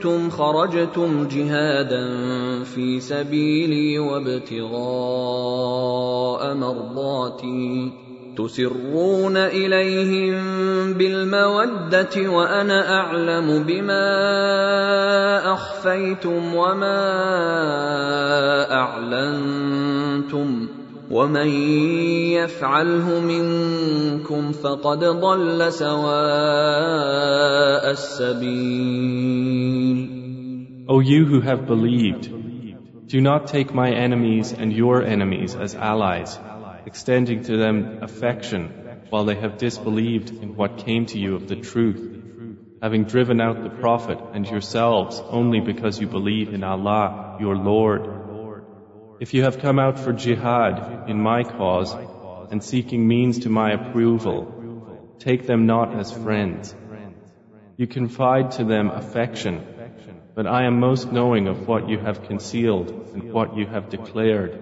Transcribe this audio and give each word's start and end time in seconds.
كنتم 0.00 0.30
خرجتم 0.30 1.28
جهادا 1.28 2.04
في 2.64 3.00
سبيلي 3.00 3.98
وابتغاء 3.98 4.74
مرضاتي. 6.54 7.92
تسرون 8.36 9.36
إليهم 9.36 10.34
بالمودة 10.92 12.30
وأنا 12.30 12.98
أعلم 12.98 13.64
بما 13.68 14.08
أخفيتم 15.52 16.54
وما 16.54 17.02
أعلنتم. 18.72 20.68
ومن 21.11 21.47
يفعله 22.33 23.19
منكم 23.19 24.51
فقد 24.51 24.99
ضل 24.99 25.71
سواء 25.71 26.71
السبيل 27.91 29.45
O 30.87 30.99
you 30.99 31.25
who 31.25 31.41
have 31.41 31.65
believed, 31.65 32.29
do 33.07 33.19
not 33.19 33.47
take 33.47 33.73
my 33.73 33.89
enemies 33.91 34.53
and 34.53 34.71
your 34.71 35.01
enemies 35.01 35.55
as 35.55 35.73
allies, 35.73 36.37
extending 36.85 37.43
to 37.43 37.57
them 37.57 37.99
affection 38.03 38.69
while 39.09 39.25
they 39.25 39.33
have 39.35 39.57
disbelieved 39.57 40.29
in 40.43 40.55
what 40.55 40.77
came 40.85 41.07
to 41.07 41.17
you 41.17 41.35
of 41.35 41.47
the 41.47 41.55
truth, 41.55 42.01
having 42.83 43.05
driven 43.05 43.41
out 43.41 43.63
the 43.63 43.69
Prophet 43.69 44.19
and 44.33 44.45
yourselves 44.45 45.19
only 45.29 45.59
because 45.59 45.99
you 45.99 46.05
believe 46.05 46.53
in 46.53 46.63
Allah, 46.63 47.37
your 47.39 47.55
Lord. 47.55 48.28
If 49.20 49.34
you 49.34 49.42
have 49.42 49.58
come 49.58 49.78
out 49.78 49.98
for 49.98 50.14
jihad 50.14 51.10
in 51.10 51.20
my 51.20 51.42
cause 51.44 51.94
and 52.50 52.64
seeking 52.64 53.06
means 53.06 53.40
to 53.40 53.50
my 53.50 53.72
approval, 53.72 55.14
take 55.18 55.46
them 55.46 55.66
not 55.66 55.94
as 55.94 56.10
friends. 56.10 56.74
You 57.76 57.86
confide 57.86 58.52
to 58.52 58.64
them 58.64 58.88
affection, 58.88 59.62
but 60.34 60.46
I 60.46 60.64
am 60.64 60.80
most 60.80 61.12
knowing 61.12 61.48
of 61.48 61.68
what 61.68 61.90
you 61.90 61.98
have 61.98 62.22
concealed 62.22 62.90
and 63.12 63.30
what 63.30 63.58
you 63.58 63.66
have 63.66 63.90
declared, 63.90 64.58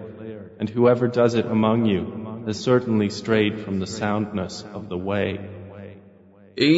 and 0.59 0.69
whoever 0.69 1.07
does 1.07 1.35
it 1.35 1.45
among 1.45 1.85
you 1.85 2.43
has 2.45 2.59
certainly 2.59 3.09
strayed 3.09 3.61
from 3.61 3.79
the 3.79 3.87
soundness 3.87 4.61
of 4.61 4.89
the 4.89 4.97
way. 4.97 5.58
إن 6.61 6.75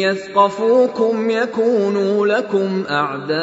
يثقفوكم 0.00 1.30
يكونوا 1.30 2.26
لكم 2.26 2.84
أعداء 2.90 3.34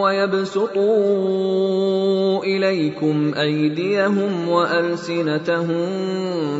ويبسطوا 0.00 1.12
إليكم 2.44 3.34
أيديهم 3.34 4.48
وألسنتهم 4.48 5.86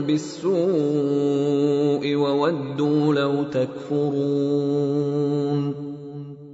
بالسوء 0.06 0.54
وودوا 2.14 3.14
لو 3.14 3.42
تكفرون 3.42 4.72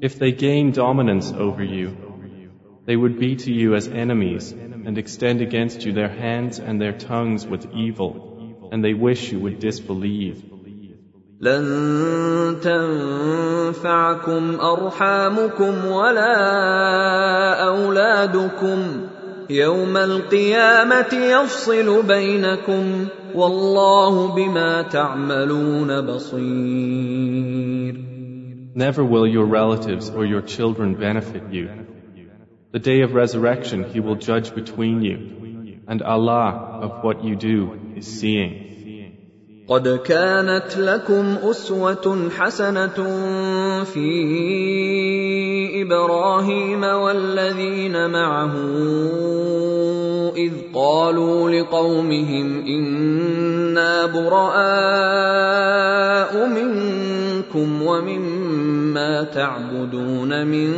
If 0.00 0.16
they 0.20 0.30
gain 0.30 0.70
dominance 0.70 1.32
over 1.32 1.64
you, 1.64 1.96
they 2.86 2.94
would 2.94 3.18
be 3.18 3.34
to 3.34 3.52
you 3.52 3.74
as 3.74 3.88
enemies 3.88 4.52
and 4.52 4.96
extend 4.96 5.40
against 5.40 5.84
you 5.84 5.92
their 5.92 6.08
hands 6.08 6.60
and 6.60 6.80
their 6.80 6.92
tongues 6.92 7.44
with 7.48 7.66
evil, 7.74 8.27
and 8.71 8.83
they 8.83 8.93
wish 8.93 9.31
you 9.31 9.39
would 9.39 9.59
disbelieve. 9.59 10.43
لن 11.43 12.59
تنفعكم 12.63 14.43
أرحامكم 14.59 15.85
ولا 15.85 16.35
أولادكم 17.67 18.79
يوم 19.49 19.97
القيامة 19.97 21.13
يفصل 21.13 22.03
بينكم 22.07 23.07
والله 23.35 24.35
بما 24.35 24.81
تعملون 24.81 26.01
بصير 26.01 27.53
Never 28.75 29.03
will 29.05 29.27
your 29.27 29.45
relatives 29.45 30.09
or 30.09 30.25
your 30.25 30.41
children 30.41 30.95
benefit 30.95 31.43
you. 31.51 31.69
The 32.71 32.79
day 32.79 33.01
of 33.01 33.13
resurrection 33.13 33.83
he 33.83 33.99
will 33.99 34.15
judge 34.15 34.55
between 34.55 35.03
you, 35.03 35.17
And 35.88 36.02
Allah 36.02 36.80
of 36.86 37.02
what 37.02 37.24
you 37.24 37.34
do 37.36 37.58
is 37.96 38.06
seeing. 38.06 38.68
قد 39.68 39.88
كانت 39.88 40.76
لكم 40.76 41.36
أسوة 41.44 42.30
حسنة 42.30 42.98
في 43.84 44.08
إبراهيم 45.82 46.84
والذين 46.84 48.10
معه 48.10 48.54
إذ 50.36 50.52
قالوا 50.74 51.50
لقومهم 51.50 52.66
إنا 52.66 54.06
براء 54.06 55.26
منكم 56.46 57.27
ومما 57.56 59.22
تعبدون 59.22 60.46
من 60.46 60.72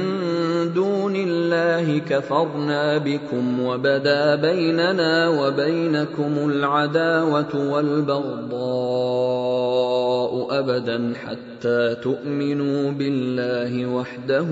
دون 0.74 1.16
الله 1.16 1.98
كفرنا 1.98 2.98
بكم 2.98 3.60
وبدا 3.60 4.34
بيننا 4.34 5.28
وبينكم 5.28 6.50
العداوة 6.50 7.72
والبغضاء 7.72 9.30
أبدا 10.50 11.12
حتى 11.26 11.94
تؤمنوا 12.02 12.90
بالله 12.90 13.86
وحده 13.86 14.46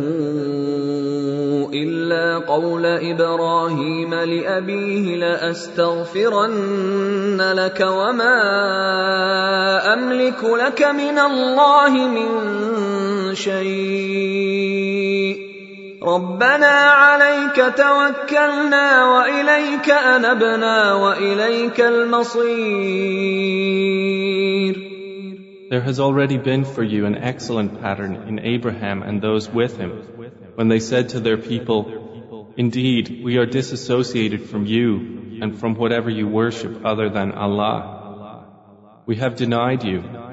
إلا 1.74 2.38
قول 2.38 2.86
إبراهيم 2.86 4.14
لأبيه 4.14 5.16
لأستغفرن 5.16 6.58
لك 7.52 7.80
وما 7.80 8.38
أملك 9.94 10.44
لك 10.44 10.82
من 10.82 11.18
الله 11.18 12.07
من 12.07 13.35
شيء 13.35 14.73
ربنا 16.03 16.75
عليك 16.91 17.55
توكلنا 17.55 19.05
واليك 19.05 19.89
انبنا 19.89 20.93
واليك 20.93 21.81
المصير 21.81 23.33
There 25.69 25.81
has 25.81 25.99
already 25.99 26.37
been 26.37 26.65
for 26.65 26.83
you 26.83 27.05
an 27.07 27.15
excellent 27.15 27.81
pattern 27.81 28.15
in 28.27 28.37
Abraham 28.39 29.01
and 29.01 29.21
those 29.21 29.49
with 29.49 29.75
him, 29.77 29.91
when 30.53 30.67
they 30.67 30.79
said 30.79 31.09
to 31.09 31.19
their 31.19 31.37
people, 31.37 32.53
Indeed, 32.55 33.21
we 33.23 33.37
are 33.37 33.47
disassociated 33.47 34.41
from 34.49 34.67
you 34.67 35.39
and 35.41 35.57
from 35.59 35.73
whatever 35.73 36.11
you 36.11 36.27
worship 36.27 36.85
other 36.85 37.09
than 37.09 37.31
Allah. 37.31 38.45
We 39.07 39.15
have 39.15 39.35
denied 39.35 39.83
you, 39.83 39.99
and 39.99 40.26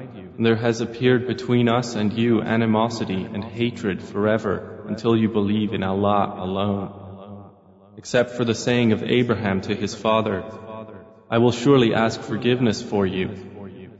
there 0.44 0.56
has 0.56 0.80
appeared 0.80 1.26
between 1.26 1.68
us 1.68 1.94
and 1.94 2.12
you 2.12 2.42
animosity 2.42 3.24
and 3.24 3.42
hatred 3.42 4.02
forever 4.02 4.84
until 4.88 5.16
you 5.16 5.28
believe 5.28 5.72
in 5.72 5.82
Allah 5.82 6.36
alone. 6.38 7.50
Except 7.96 8.32
for 8.32 8.44
the 8.44 8.54
saying 8.54 8.92
of 8.92 9.02
Abraham 9.02 9.62
to 9.62 9.74
his 9.74 9.94
father, 9.94 10.44
I 11.30 11.38
will 11.38 11.52
surely 11.52 11.94
ask 11.94 12.20
forgiveness 12.20 12.82
for 12.82 13.06
you, 13.06 13.28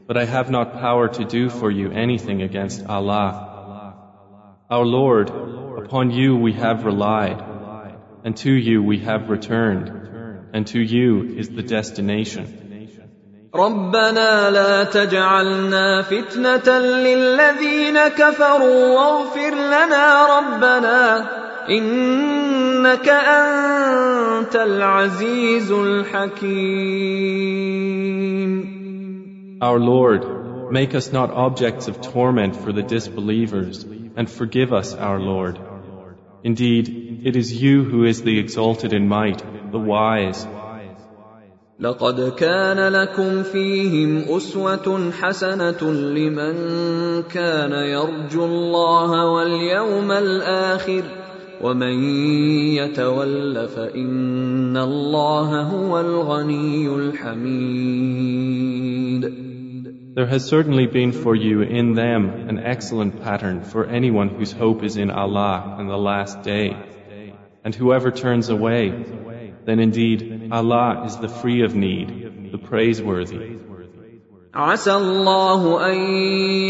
but 0.06 0.16
I 0.16 0.26
have 0.26 0.50
not 0.50 0.74
power 0.74 1.08
to 1.08 1.24
do 1.24 1.48
for 1.48 1.70
you 1.70 1.90
anything 1.90 2.42
against 2.42 2.86
Allah. 2.86 3.96
Our 4.70 4.84
Lord, 4.84 5.30
upon 5.84 6.10
you 6.10 6.36
we 6.36 6.52
have 6.52 6.84
relied, 6.84 7.42
and 8.24 8.36
to 8.38 8.52
you 8.52 8.82
we 8.82 8.98
have 8.98 9.30
returned, 9.30 10.50
and 10.52 10.66
to 10.68 10.80
you 10.80 11.36
is 11.38 11.48
the 11.48 11.62
destination. 11.62 12.65
ربنا 13.55 14.49
لا 14.49 14.83
تجعلنا 14.83 16.01
فتنة 16.01 16.79
للذين 16.79 18.07
كفروا 18.07 18.85
واغفر 18.95 19.55
لنا 19.55 20.37
ربنا 20.37 21.29
إنك 21.69 23.09
أنت 23.09 24.55
العزيز 24.55 25.71
الحكيم 25.71 27.21
Our 29.61 29.79
Lord, 29.79 30.71
make 30.71 30.95
us 30.95 31.11
not 31.13 31.29
objects 31.29 31.87
of 31.87 32.01
torment 32.01 32.55
for 32.55 32.71
the 32.73 32.81
disbelievers, 32.81 33.85
and 34.15 34.27
forgive 34.27 34.73
us, 34.73 34.95
our 34.95 35.19
Lord. 35.19 35.59
Indeed, 36.43 37.21
it 37.23 37.35
is 37.35 37.61
you 37.61 37.83
who 37.83 38.05
is 38.05 38.23
the 38.23 38.39
exalted 38.39 38.91
in 38.91 39.07
might, 39.07 39.43
the 39.71 39.77
wise. 39.77 40.47
لقد 41.80 42.32
كان 42.36 42.92
لكم 42.92 43.42
فيهم 43.42 44.36
اسوه 44.36 45.10
حسنه 45.10 45.92
لمن 45.92 46.54
كان 47.22 47.72
يرجو 47.72 48.44
الله 48.44 49.26
واليوم 49.32 50.12
الآخر 50.12 51.02
ومن 51.62 52.04
يتول 52.80 53.68
فان 53.68 54.76
الله 54.76 55.62
هو 55.62 56.00
الغني 56.00 56.94
الحميد 56.96 58.46
There 60.16 60.26
has 60.26 60.46
certainly 60.46 60.86
been 60.86 61.12
for 61.12 61.34
you 61.34 61.60
in 61.60 61.92
them 61.92 62.48
an 62.48 62.58
excellent 62.58 63.22
pattern 63.22 63.60
for 63.60 63.84
anyone 63.84 64.30
whose 64.30 64.50
hope 64.50 64.82
is 64.82 64.96
in 64.96 65.10
Allah 65.10 65.76
and 65.78 65.90
the 65.90 65.98
last 65.98 66.42
day. 66.42 66.74
And 67.62 67.74
whoever 67.74 68.10
turns 68.10 68.48
away, 68.48 68.94
then 69.65 69.79
indeed 69.79 70.49
Allah 70.51 71.03
is 71.05 71.17
the 71.17 71.29
free 71.29 71.61
of 71.63 71.75
need, 71.75 72.51
the 72.51 72.57
praiseworthy. 72.57 73.57
عسى 74.53 74.95
الله 74.95 75.91
ان 75.91 75.97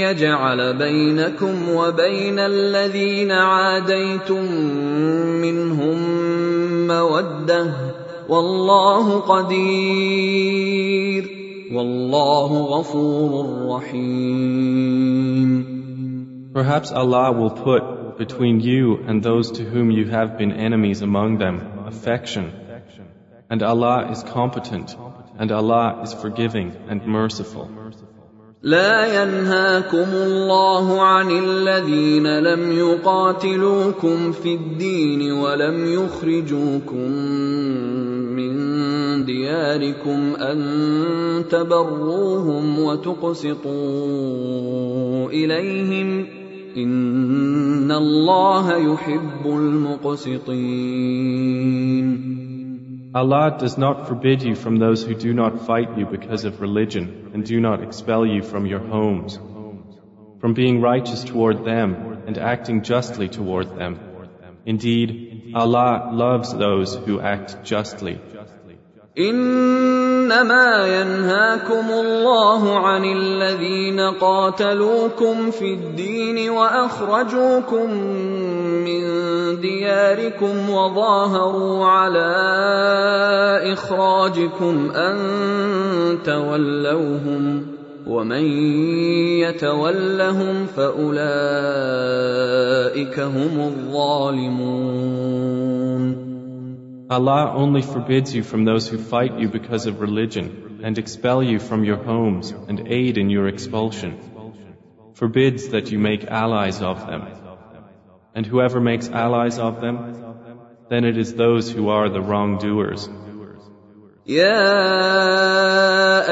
يجعل 0.06 0.78
بينكم 0.78 1.70
وبين 1.70 2.40
الذين 2.40 3.32
عاديتم 3.32 4.52
منهم 5.42 5.98
موده 6.88 7.74
والله 8.30 9.20
قدير 9.20 10.62
والله 11.74 12.62
غفور 12.62 13.32
رحيم 13.76 15.02
Perhaps 16.54 16.92
Allah 16.92 17.32
will 17.32 17.50
put 17.50 18.18
between 18.18 18.60
you 18.60 19.00
and 19.08 19.24
those 19.24 19.52
to 19.52 19.64
whom 19.64 19.90
you 19.90 20.06
have 20.06 20.38
been 20.38 20.52
enemies 20.52 21.02
among 21.02 21.38
them 21.40 21.62
affection 21.88 22.52
and 23.50 23.62
Allah 23.64 24.12
is 24.12 24.24
competent, 24.24 24.96
and 25.38 25.52
Allah 25.52 26.02
is 26.04 26.14
forgiving 26.14 26.76
and 26.88 27.06
merciful. 27.06 27.70
لا 28.64 29.24
ينهاكم 29.24 30.10
الله 30.14 31.02
عن 31.02 31.32
الذين 31.32 32.40
لم 32.40 32.72
يقاتلوكم 32.72 34.32
في 34.32 34.54
الدين 34.56 35.32
ولم 35.32 35.94
يخرجوكم 35.94 37.12
من 38.38 38.52
دياركم 39.26 40.36
ان 40.36 41.46
تبروهم 41.50 42.80
وتقسطوا 42.80 43.70
اليهم 45.30 46.28
ان 46.78 47.92
الله 47.92 48.94
يحب 48.94 49.46
المقسطين 49.46 50.52
Allah 53.16 53.58
does 53.60 53.78
not 53.78 54.08
forbid 54.08 54.42
you 54.42 54.56
from 54.56 54.78
those 54.78 55.04
who 55.04 55.16
do 55.16 55.34
not 55.34 55.66
fight 55.66 55.98
you 55.98 56.06
because 56.06 56.46
of 56.46 56.62
religion 56.62 57.32
and 57.34 57.46
do 57.46 57.60
not 57.60 57.84
expel 57.84 58.26
you 58.26 58.42
from 58.42 58.66
your 58.66 58.80
homes, 58.80 59.38
from 60.40 60.54
being 60.54 60.80
righteous 60.82 61.24
toward 61.26 61.66
them 61.66 62.24
and 62.26 62.38
acting 62.38 62.84
justly 62.84 63.28
toward 63.28 63.76
them. 63.76 64.00
Indeed, 64.66 65.52
Allah 65.54 66.12
loves 66.14 66.54
those 66.54 66.96
who 66.96 67.20
act 67.20 67.64
justly. 67.64 68.20
انما 69.18 70.88
ينهاكم 70.88 71.92
الله 71.92 72.80
عن 72.80 73.04
الذين 73.06 74.00
قاتلوكم 74.00 75.52
في 75.52 75.74
الدين 75.74 76.50
واخرجوكم 76.50 77.92
من 77.92 78.25
دياركم 79.61 80.71
وظاهروا 80.71 81.87
على 81.87 82.33
اخراجكم 83.73 84.91
ان 84.91 85.17
تولوهم 86.25 87.67
ومن 88.07 88.45
يتولهم 89.41 90.67
فاولئك 90.67 91.27
هم 93.21 93.61
الظالمون 93.61 94.97
Allah 97.09 97.53
only 97.55 97.83
forbids 97.83 98.35
you 98.35 98.43
from 98.43 98.65
those 98.65 98.89
who 98.89 98.99
fight 98.99 99.39
you 99.39 99.49
because 99.49 99.87
of 99.87 100.01
religion 100.01 100.81
and 100.83 100.99
expel 100.99 101.41
you 101.41 101.61
from 101.61 101.85
your 101.85 101.99
homes 101.99 102.53
and 102.69 102.89
aid 102.89 103.17
in 103.17 103.31
your 103.31 103.47
expulsion. 103.47 104.19
Forbids 105.15 105.69
that 105.69 105.93
you 105.93 106.01
make 106.01 106.25
allies 106.25 106.83
of 106.83 107.07
them. 107.07 107.46
And 108.37 108.45
whoever 108.45 108.81
makes 108.81 109.09
allies 109.09 109.59
of 109.59 109.81
them, 109.81 109.97
then 110.91 111.05
it 111.05 111.17
is 111.17 111.35
those 111.35 111.73
who 111.73 111.89
are 111.89 112.11
the 112.11 112.21
wrongdoers. 112.21 113.09
يا 114.27 114.67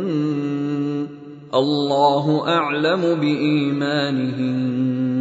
الله 1.54 2.48
أعلم 2.48 3.20
بإيمانهن 3.20 5.11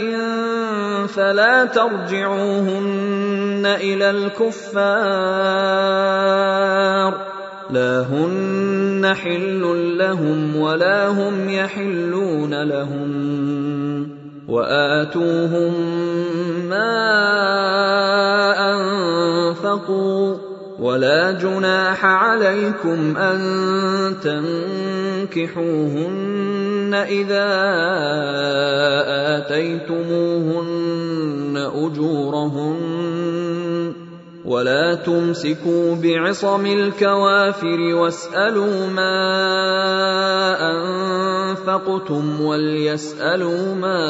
فلا 1.08 1.64
ترجعوهن 1.64 3.62
إلى 3.66 4.10
الكفار. 4.10 4.88
لا 7.70 8.00
هن 8.00 9.14
حل 9.14 9.94
لهم 9.98 10.56
ولا 10.56 11.08
هم 11.08 11.50
يحلون 11.50 12.62
لهم. 12.62 14.08
وآتوهم 14.48 15.74
ما 16.68 16.90
أنفقوا. 18.74 20.36
ولا 20.78 21.32
جناح 21.32 22.04
عليكم 22.04 23.16
أن 23.16 23.40
فَانكِحُوهُنَّ 25.28 26.94
إِذَا 26.94 27.48
آتَيْتُمُوهُنَّ 29.44 30.76
أُجُورَهُنَّ 31.84 32.78
وَلَا 34.44 34.94
تُمْسِكُوا 34.94 35.94
بِعِصَمِ 35.94 36.66
الْكَوَافِرِ 36.66 37.80
وَاسْأَلُوا 37.94 38.86
مَا 38.86 39.16
أَنفَقْتُمْ 40.72 42.40
وَلْيَسْأَلُوا 42.40 43.74
مَا 43.74 44.00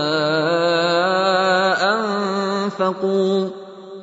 أَنفَقُوا 1.94 3.48
ۚ 3.48 3.50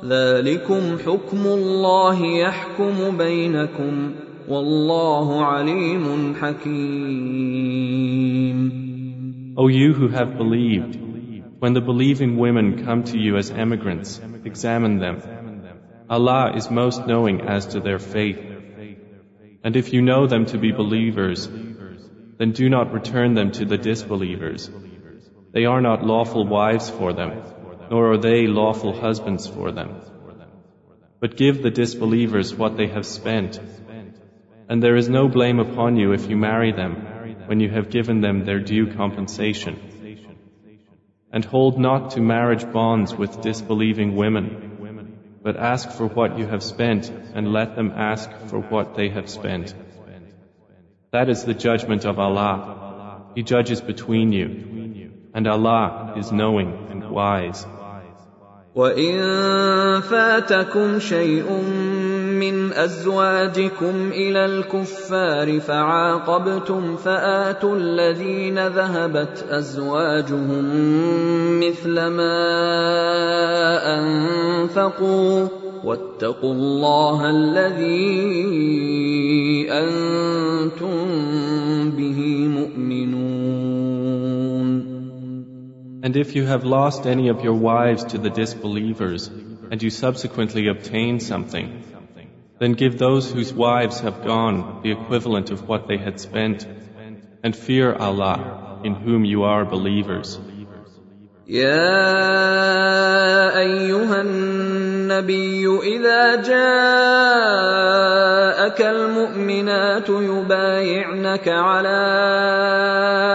ذَٰلِكُمْ 0.04 0.98
حُكْمُ 1.06 1.46
اللَّهِ 1.46 2.18
يَحْكُمُ 2.26 3.16
بَيْنَكُمْ 3.18 4.10
ۚ 4.10 4.25
O 4.48 4.52
you 9.68 9.92
who 9.92 10.08
have 10.08 10.36
believed, 10.36 10.96
when 11.58 11.72
the 11.72 11.80
believing 11.80 12.36
women 12.36 12.84
come 12.84 13.02
to 13.04 13.18
you 13.18 13.36
as 13.38 13.50
emigrants, 13.50 14.20
examine 14.44 14.98
them. 14.98 15.20
Allah 16.08 16.52
is 16.54 16.70
most 16.70 17.08
knowing 17.08 17.40
as 17.40 17.66
to 17.68 17.80
their 17.80 17.98
faith. 17.98 18.38
And 19.64 19.74
if 19.74 19.92
you 19.92 20.00
know 20.00 20.28
them 20.28 20.46
to 20.46 20.58
be 20.58 20.70
believers, 20.70 21.48
then 22.38 22.52
do 22.52 22.68
not 22.68 22.92
return 22.92 23.34
them 23.34 23.50
to 23.52 23.64
the 23.64 23.78
disbelievers. 23.78 24.70
They 25.52 25.64
are 25.64 25.80
not 25.80 26.06
lawful 26.06 26.46
wives 26.46 26.88
for 26.88 27.12
them, 27.12 27.42
nor 27.90 28.12
are 28.12 28.18
they 28.18 28.46
lawful 28.46 28.92
husbands 28.92 29.48
for 29.48 29.72
them. 29.72 30.02
But 31.18 31.36
give 31.36 31.62
the 31.62 31.70
disbelievers 31.70 32.54
what 32.54 32.76
they 32.76 32.86
have 32.86 33.06
spent 33.06 33.58
And 34.69 34.81
there 34.81 34.95
is 34.95 35.09
no 35.09 35.27
blame 35.27 35.59
upon 35.59 35.97
you 35.97 36.13
if 36.13 36.29
you 36.29 36.37
marry 36.37 36.71
them 36.71 36.95
when 37.45 37.59
you 37.59 37.69
have 37.69 37.89
given 37.89 38.21
them 38.21 38.45
their 38.45 38.59
due 38.59 38.93
compensation. 38.93 39.79
And 41.31 41.43
hold 41.43 41.79
not 41.79 42.11
to 42.11 42.21
marriage 42.21 42.65
bonds 42.71 43.13
with 43.13 43.41
disbelieving 43.41 44.15
women, 44.15 45.39
but 45.43 45.57
ask 45.57 45.91
for 45.91 46.07
what 46.07 46.37
you 46.37 46.45
have 46.47 46.63
spent 46.63 47.09
and 47.09 47.51
let 47.51 47.75
them 47.75 47.91
ask 47.95 48.29
for 48.47 48.59
what 48.59 48.95
they 48.95 49.09
have 49.09 49.29
spent. 49.29 49.73
That 51.11 51.29
is 51.29 51.43
the 51.43 51.53
judgment 51.53 52.05
of 52.05 52.19
Allah. 52.19 53.31
He 53.35 53.43
judges 53.43 53.81
between 53.81 54.31
you, 54.31 55.11
and 55.33 55.47
Allah 55.47 56.13
is 56.17 56.31
knowing 56.31 56.87
and 56.91 57.09
wise. 57.09 57.65
وان 58.75 60.01
فاتكم 60.01 60.99
شيء 60.99 61.45
من 62.46 62.72
أزواجكم 62.72 64.10
إلى 64.12 64.46
الكفار 64.46 65.60
فعاقبتم 65.60 66.96
فآتوا 66.96 67.76
الذين 67.76 68.66
ذهبت 68.66 69.46
أزواجهم 69.50 70.64
مثل 71.60 71.94
ما 72.06 72.38
أنفقوا 73.98 75.48
واتقوا 75.84 76.52
الله 76.52 77.30
الذي 77.30 78.06
أنتم 79.70 80.96
به 81.90 82.48
مؤمنون. 82.48 83.26
And 86.02 86.16
if 86.16 86.36
you 86.36 86.44
have 86.44 86.64
lost 86.64 87.06
any 87.06 87.28
of 87.28 87.42
your 87.42 87.54
wives 87.54 88.04
to 88.04 88.18
the 88.18 88.30
disbelievers, 88.30 89.30
and 89.70 89.82
you 89.82 89.90
subsequently 89.90 90.68
obtain 90.68 91.18
something, 91.18 91.82
then 92.59 92.73
give 92.73 92.97
those 92.97 93.31
whose 93.31 93.53
wives 93.53 94.01
have 94.01 94.23
gone 94.23 94.81
the 94.83 94.91
equivalent 94.91 95.49
of 95.49 95.67
what 95.67 95.87
they 95.87 95.97
had 95.97 96.19
spent, 96.19 96.67
and 97.43 97.55
fear 97.55 97.93
Allah, 97.93 98.79
in 98.83 98.93
whom 98.93 99.25
you 99.25 99.43
are 99.43 99.65
believers. 99.65 100.39
يا 101.47 101.97
ايها 103.57 104.21
النبي 105.06 105.66
إذا 105.82 106.34
جاءك 106.34 106.50
المؤمنات 108.80 110.08
يبايعنك 110.08 111.48
على 111.48 112.06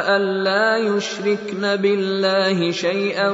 أن 0.07 0.21
لا 0.43 0.77
يشركن 0.77 1.75
بالله 1.75 2.71
شيئا 2.71 3.29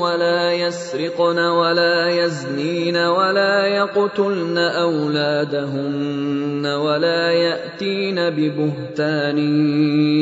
ولا 0.00 0.52
يسرقن 0.52 1.38
ولا 1.38 2.10
يزنين 2.10 2.96
ولا 2.96 3.66
يقتلن 3.66 4.58
أولادهن 4.58 6.66
ولا 6.66 7.30
يأتين 7.30 8.30
ببهتان 8.30 9.38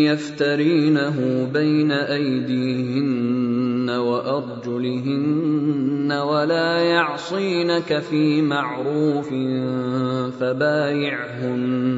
يفترينه 0.04 1.48
بين 1.52 1.92
أيديهن 1.92 3.90
وأرجلهن 3.90 5.84
ولا 6.12 6.80
يعصينك 7.13 7.99
في 7.99 8.41
معروف 8.41 9.29
فبايعهن 10.39 11.89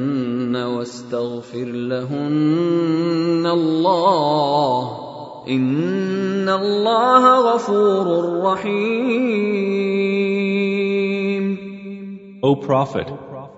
واستغفر 0.56 1.64
لهن 1.64 3.46
الله 3.46 5.12
ان 5.48 6.48
الله 6.48 7.54
غفور 7.54 8.42
رحيم 8.42 9.92
O 12.44 12.56
Prophet, 12.56 13.08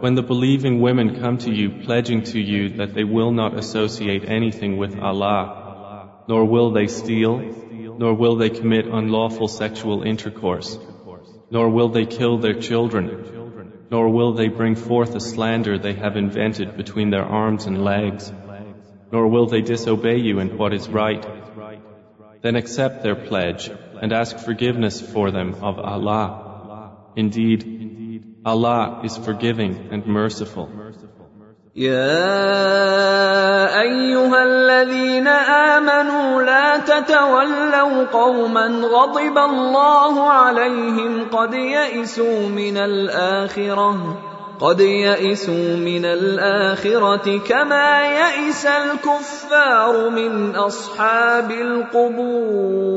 when 0.01 0.15
the 0.15 0.23
believing 0.23 0.81
women 0.83 1.19
come 1.19 1.39
to 1.39 1.51
you 1.51 1.71
pledging 1.87 2.23
to 2.33 2.39
you 2.39 2.69
that 2.77 2.93
they 2.95 3.05
will 3.05 3.33
not 3.33 3.57
associate 3.59 4.25
anything 4.29 4.77
with 4.77 4.99
Allah, 4.99 6.11
nor 6.29 6.45
will 6.45 6.71
they 6.71 6.87
steal, 6.87 7.41
nor 7.99 8.13
will 8.13 8.37
they 8.37 8.51
commit 8.51 8.85
unlawful 8.87 9.49
sexual 9.49 10.03
intercourse, 10.03 10.79
nor 11.52 11.70
will 11.70 11.90
they 11.90 12.06
kill 12.06 12.38
their 12.38 12.60
children, 12.60 13.06
nor 13.92 14.10
will 14.10 14.34
they 14.34 14.48
bring 14.48 14.76
forth 14.76 15.16
a 15.16 15.20
slander 15.20 15.78
they 15.78 15.94
have 15.94 16.16
invented 16.16 16.78
between 16.78 17.10
their 17.10 17.24
arms 17.24 17.66
and 17.66 17.84
legs, 17.84 18.32
nor 19.12 19.28
will 19.28 19.48
they 19.48 19.62
disobey 19.62 20.18
you 20.18 20.40
in 20.40 20.58
what 20.58 20.74
is 20.74 20.88
right, 20.88 21.26
then 22.42 22.56
accept 22.56 23.04
their 23.04 23.16
pledge 23.16 23.70
and 24.02 24.14
ask 24.14 24.38
forgiveness 24.38 25.02
for 25.02 25.32
them 25.32 25.56
of 25.56 25.80
Allah. 25.80 26.98
Indeed, 27.16 28.42
Allah 28.46 29.02
is 29.04 29.18
forgiving 29.18 29.90
and 29.92 30.06
merciful. 30.06 30.70
يا 31.76 32.22
أيها 33.82 34.44
الذين 34.44 35.28
آمنوا 35.28 36.42
لا 36.42 36.78
تتولوا 36.78 38.04
قوما 38.06 38.68
غضب 38.68 39.38
الله 39.38 40.30
عليهم 40.30 41.30
قد 41.30 41.54
يئسوا 41.54 42.50
من 42.50 42.78
الآخرة 42.78 44.18
قد 44.60 44.80
يئسوا 44.82 45.76
من 45.78 46.06
الآخرة 46.06 47.38
كما 47.38 48.02
يئس 48.08 48.66
الكفار 48.66 50.10
من 50.10 50.56
أصحاب 50.56 51.52
القبور. 51.52 52.90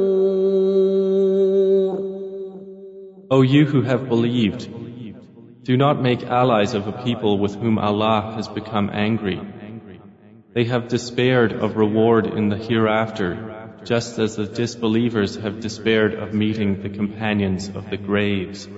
O 3.30 3.42
you 3.42 3.64
who 3.64 3.82
have 3.82 4.08
believed, 4.08 4.68
do 5.62 5.76
not 5.76 6.02
make 6.02 6.24
allies 6.24 6.74
of 6.74 6.88
a 6.88 7.04
people 7.04 7.38
with 7.38 7.54
whom 7.54 7.78
Allah 7.78 8.32
has 8.34 8.48
become 8.48 8.90
angry. 8.92 9.40
They 10.54 10.64
have 10.64 10.88
despaired 10.88 11.52
of 11.52 11.76
reward 11.76 12.26
in 12.26 12.48
the 12.48 12.56
hereafter, 12.56 13.70
just 13.84 14.18
as 14.18 14.36
the 14.36 14.46
disbelievers 14.46 15.36
have 15.36 15.60
despaired 15.60 16.14
of 16.14 16.34
meeting 16.34 16.82
the 16.82 16.90
companions 16.90 17.68
of 17.68 17.90
the 17.90 17.96
graves. 17.96 18.68